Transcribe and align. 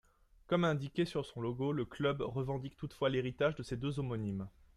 Comme 0.47 0.63
indiqué 0.63 1.05
sur 1.05 1.27
son 1.27 1.41
logo, 1.41 1.71
le 1.71 1.85
club 1.85 2.21
revendique 2.21 2.75
toutefois 2.75 3.09
l'héritage 3.11 3.55
de 3.55 3.61
ces 3.61 3.77
deux 3.77 3.99
homonymes. 3.99 4.47